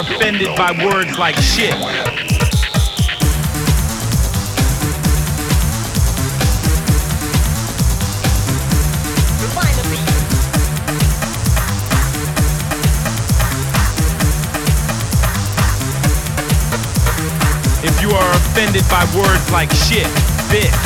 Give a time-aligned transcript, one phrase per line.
[0.00, 1.74] offended by words like shit.
[17.82, 20.06] If you are offended by words like shit,
[20.50, 20.85] bitch.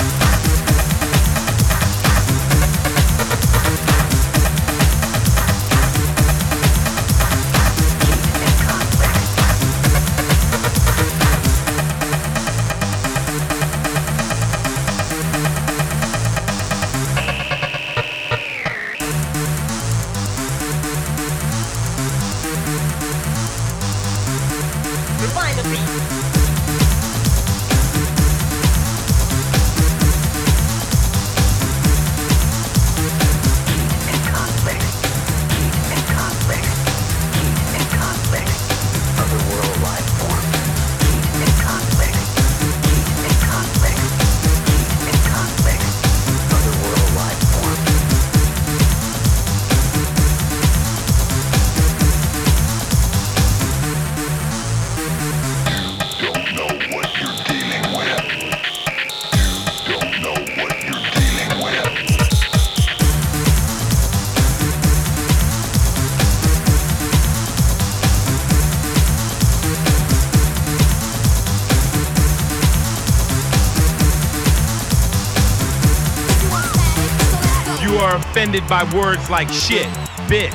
[78.40, 79.86] Offended by words like shit,
[80.26, 80.50] bitch,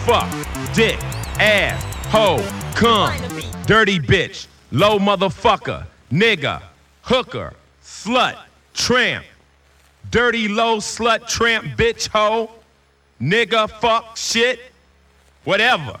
[0.00, 0.28] fuck,
[0.74, 0.98] dick,
[1.40, 2.36] ass, hoe,
[2.74, 3.10] cum,
[3.64, 6.62] dirty bitch, low motherfucker, nigga,
[7.00, 8.36] hooker, slut,
[8.74, 9.24] tramp,
[10.10, 12.50] dirty low slut, tramp, bitch, hoe,
[13.22, 14.60] nigga, fuck, shit,
[15.44, 15.98] whatever.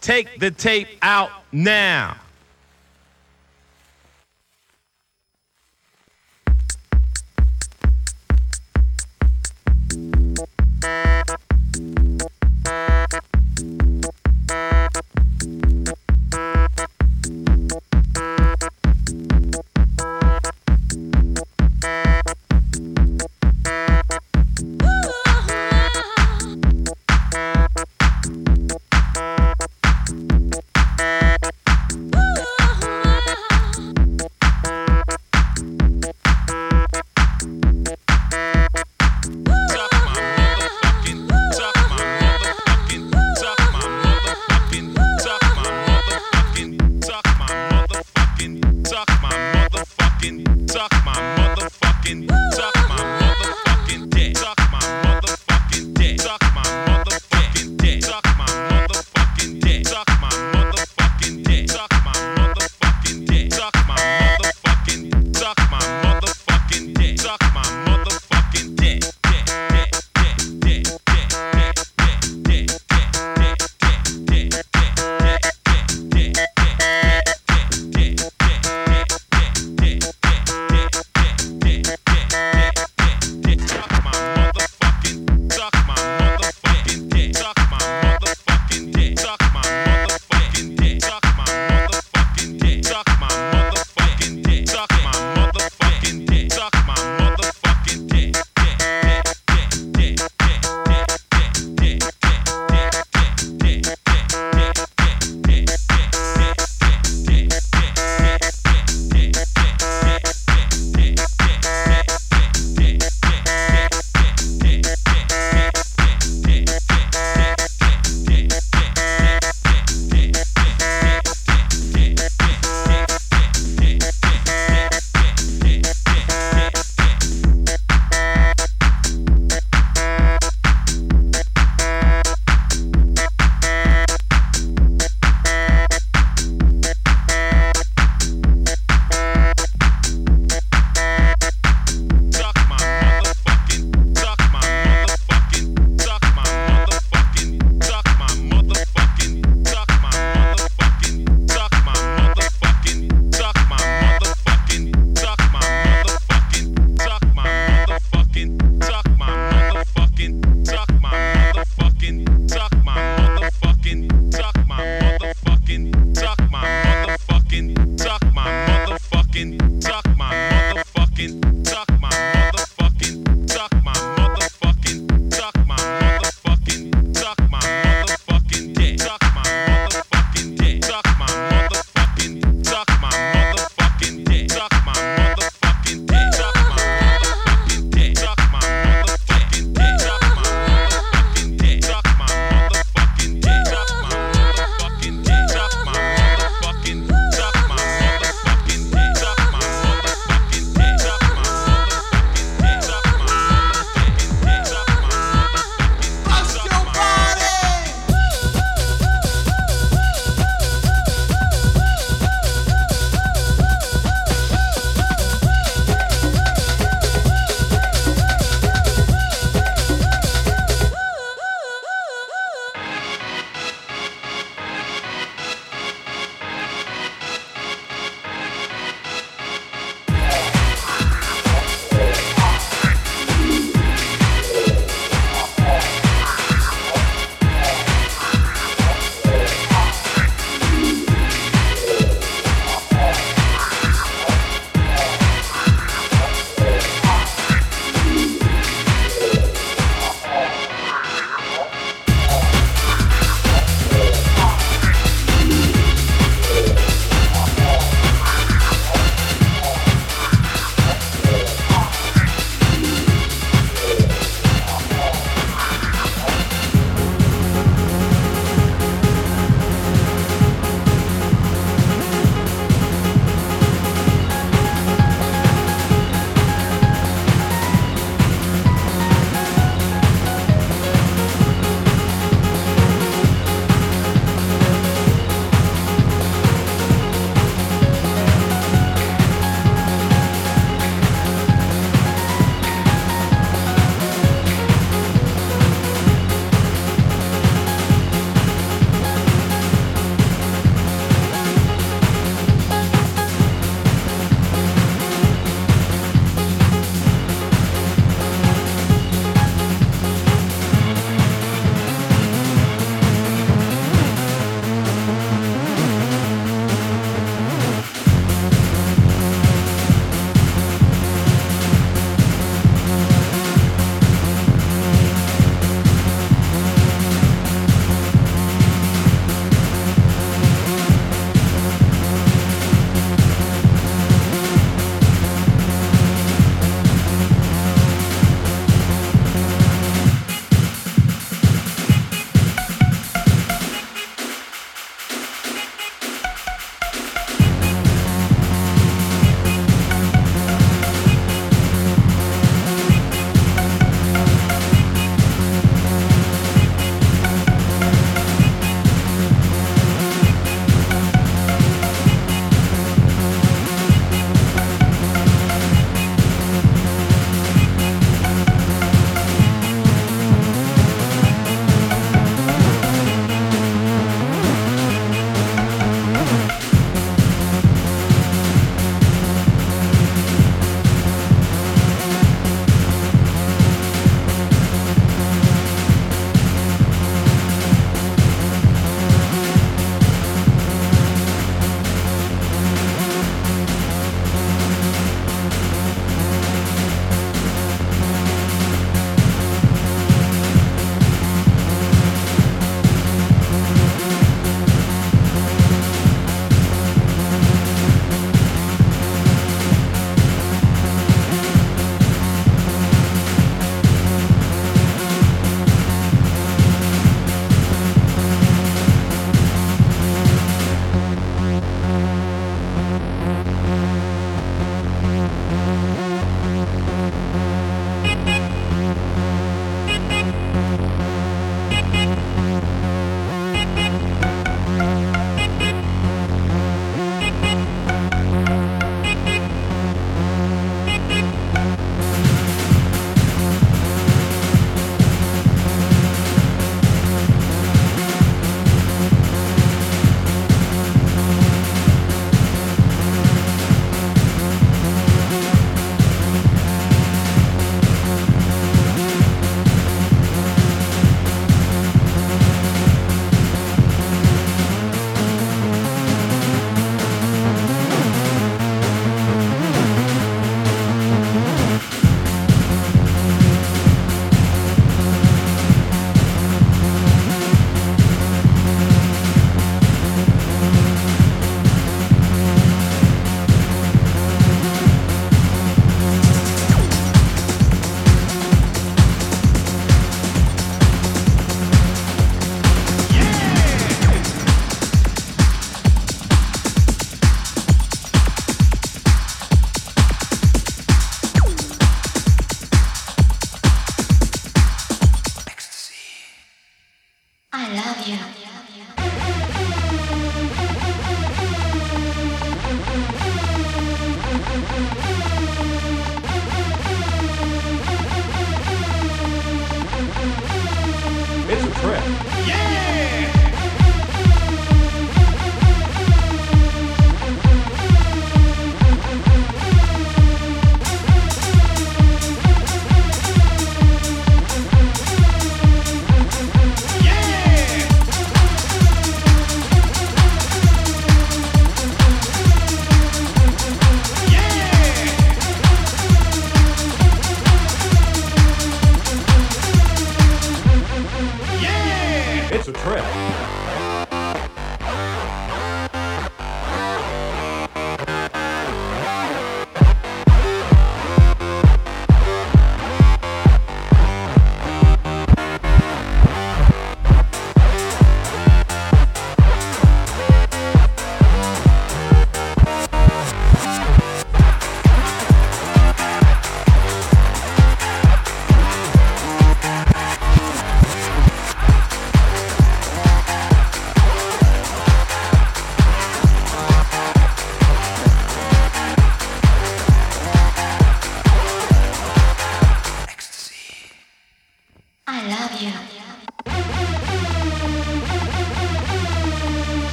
[0.00, 2.18] Take the tape out now.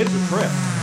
[0.00, 0.79] It's a trip.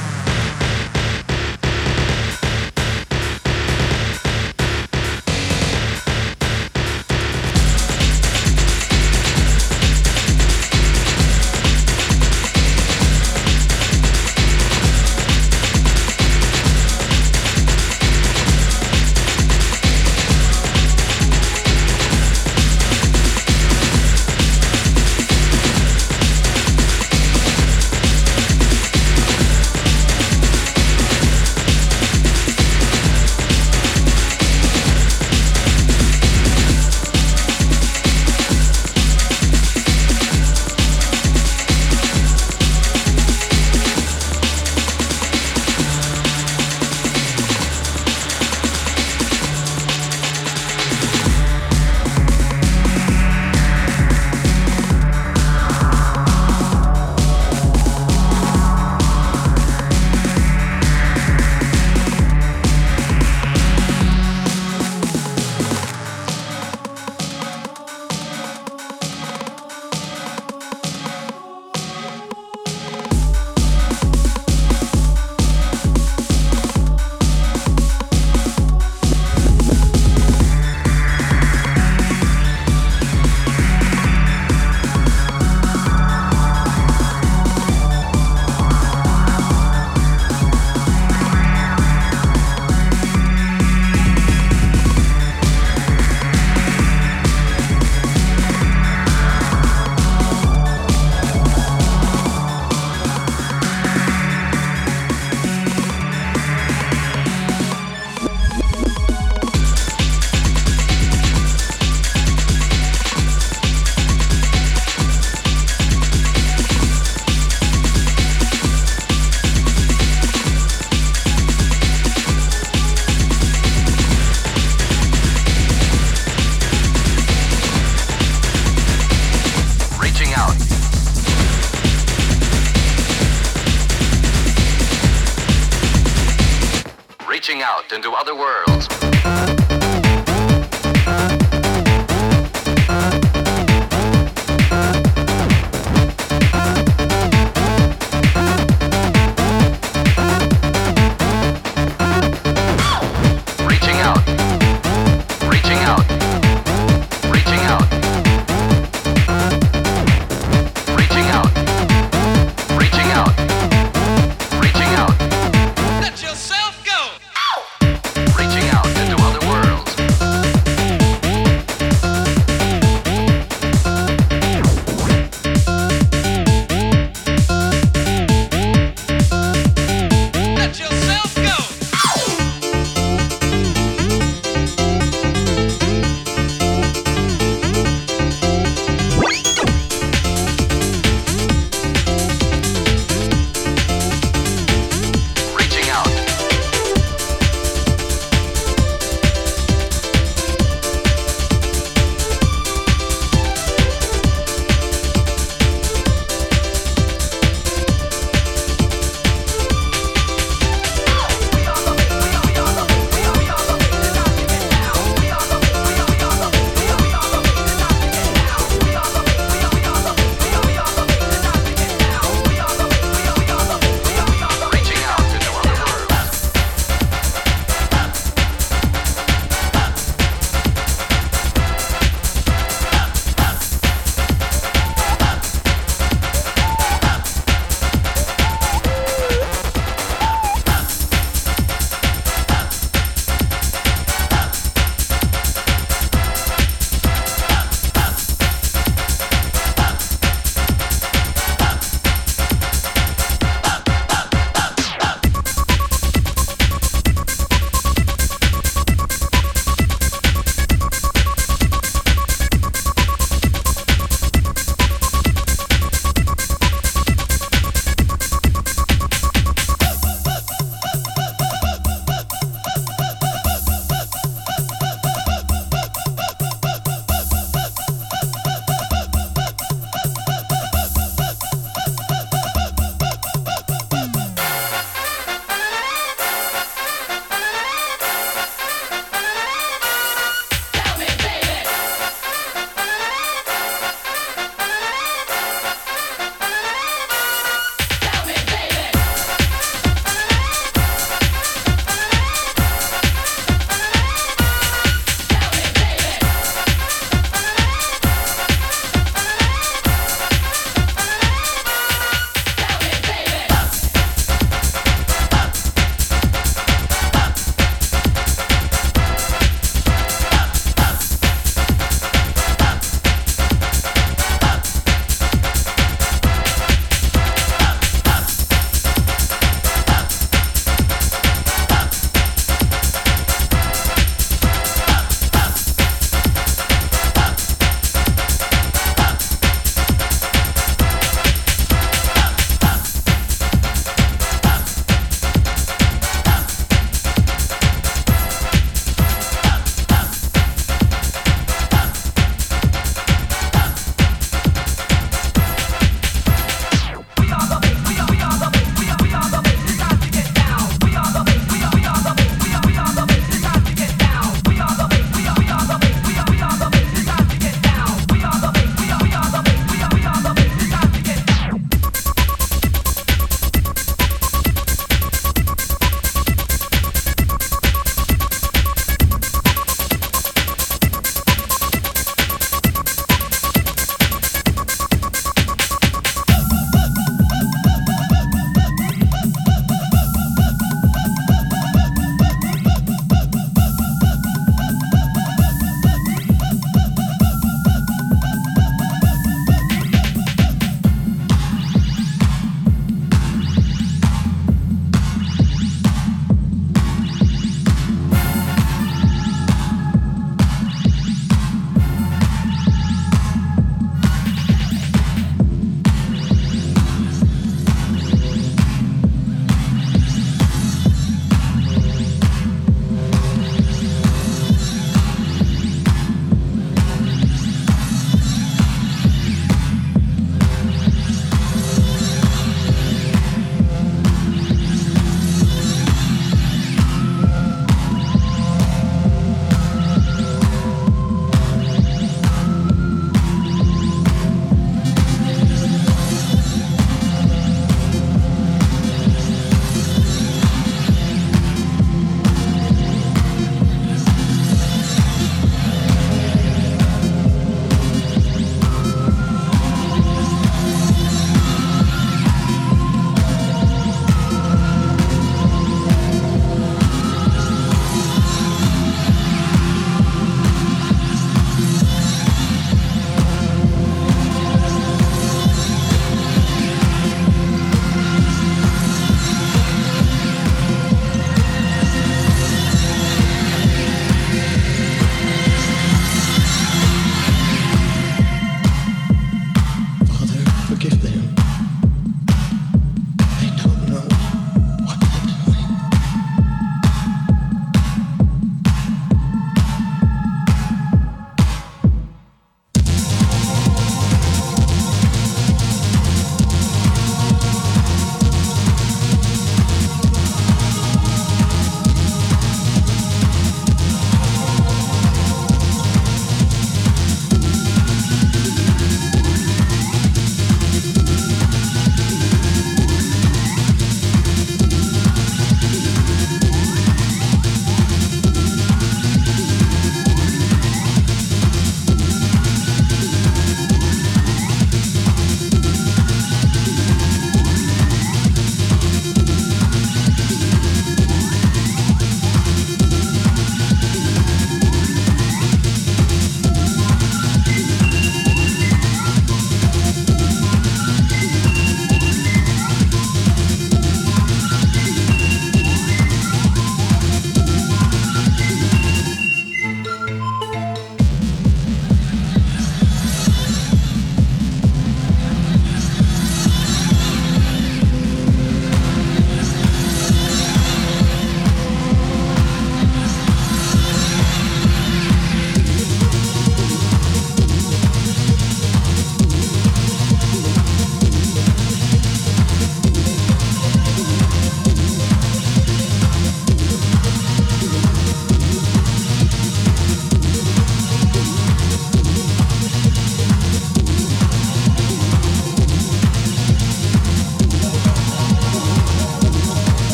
[137.61, 139.06] Out into other worlds.